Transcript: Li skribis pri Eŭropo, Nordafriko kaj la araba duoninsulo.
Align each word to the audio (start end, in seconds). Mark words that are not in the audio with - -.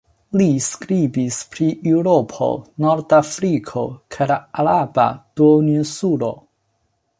Li 0.39 0.45
skribis 0.67 1.35
pri 1.55 1.67
Eŭropo, 1.91 2.47
Nordafriko 2.87 3.85
kaj 4.17 4.29
la 4.35 4.41
araba 4.65 5.07
duoninsulo. 5.43 6.35